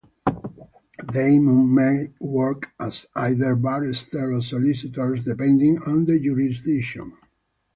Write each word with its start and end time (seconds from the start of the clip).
They 1.13 1.37
may 1.37 2.11
work 2.19 2.71
as 2.79 3.05
either 3.15 3.55
barristers 3.55 4.23
or 4.33 4.41
solicitors, 4.41 5.23
depending 5.23 5.77
on 5.83 6.05
the 6.05 6.19
jurisdiction. 6.19 7.15